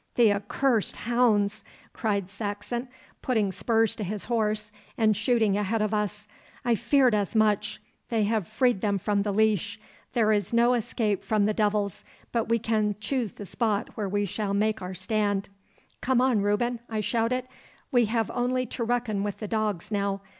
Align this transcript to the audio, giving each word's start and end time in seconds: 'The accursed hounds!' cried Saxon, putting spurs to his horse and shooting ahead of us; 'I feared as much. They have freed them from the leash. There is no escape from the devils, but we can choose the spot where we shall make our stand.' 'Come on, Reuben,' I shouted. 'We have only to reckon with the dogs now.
'The 0.15 0.33
accursed 0.33 0.95
hounds!' 0.95 1.63
cried 1.93 2.27
Saxon, 2.27 2.87
putting 3.21 3.51
spurs 3.51 3.93
to 3.95 4.03
his 4.03 4.23
horse 4.25 4.71
and 4.97 5.15
shooting 5.15 5.55
ahead 5.55 5.79
of 5.79 5.93
us; 5.93 6.27
'I 6.65 6.73
feared 6.73 7.13
as 7.13 7.35
much. 7.35 7.79
They 8.09 8.23
have 8.23 8.47
freed 8.47 8.81
them 8.81 8.97
from 8.97 9.21
the 9.21 9.31
leash. 9.31 9.79
There 10.13 10.31
is 10.31 10.53
no 10.53 10.73
escape 10.73 11.21
from 11.21 11.45
the 11.45 11.53
devils, 11.53 12.03
but 12.31 12.49
we 12.49 12.57
can 12.57 12.95
choose 12.99 13.33
the 13.33 13.45
spot 13.45 13.89
where 13.95 14.09
we 14.09 14.25
shall 14.25 14.55
make 14.55 14.81
our 14.81 14.95
stand.' 14.95 15.49
'Come 16.01 16.19
on, 16.19 16.41
Reuben,' 16.41 16.79
I 16.89 17.01
shouted. 17.01 17.47
'We 17.91 18.05
have 18.05 18.31
only 18.31 18.65
to 18.65 18.83
reckon 18.83 19.21
with 19.21 19.37
the 19.37 19.47
dogs 19.47 19.91
now. 19.91 20.21